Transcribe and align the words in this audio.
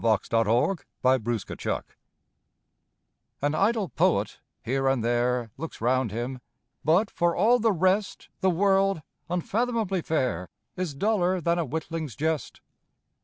Coventry 0.03 0.29
Patmore 0.33 0.77
The 1.03 1.19
Revelation 1.43 1.83
AN 3.39 3.53
idle 3.53 3.87
poet, 3.89 4.39
here 4.63 4.87
and 4.87 5.03
there, 5.05 5.51
Looks 5.57 5.79
round 5.79 6.09
him, 6.09 6.41
but, 6.83 7.11
for 7.11 7.35
all 7.35 7.59
the 7.59 7.71
rest, 7.71 8.27
The 8.39 8.49
world, 8.49 9.03
unfathomably 9.29 10.01
fair, 10.01 10.49
Is 10.75 10.95
duller 10.95 11.39
than 11.39 11.59
a 11.59 11.65
witling's 11.65 12.15
jest. 12.15 12.61